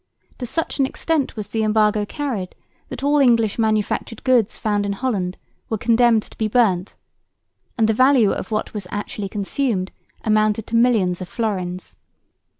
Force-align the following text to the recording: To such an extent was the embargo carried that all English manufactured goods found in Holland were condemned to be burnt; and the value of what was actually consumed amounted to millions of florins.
To 0.39 0.47
such 0.47 0.79
an 0.79 0.87
extent 0.87 1.35
was 1.35 1.49
the 1.49 1.61
embargo 1.61 2.07
carried 2.07 2.55
that 2.89 3.03
all 3.03 3.19
English 3.19 3.59
manufactured 3.59 4.23
goods 4.23 4.57
found 4.57 4.83
in 4.83 4.93
Holland 4.93 5.37
were 5.69 5.77
condemned 5.77 6.23
to 6.23 6.37
be 6.39 6.47
burnt; 6.47 6.97
and 7.77 7.87
the 7.87 7.93
value 7.93 8.31
of 8.31 8.49
what 8.49 8.73
was 8.73 8.87
actually 8.89 9.29
consumed 9.29 9.91
amounted 10.23 10.65
to 10.65 10.75
millions 10.75 11.21
of 11.21 11.29
florins. 11.29 11.97